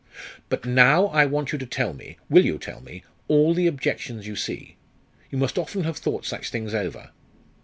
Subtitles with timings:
[0.49, 3.03] "But now I want you to tell me will you tell me?
[3.27, 4.75] all the objections you see.
[5.29, 7.11] You must often have thought such things over."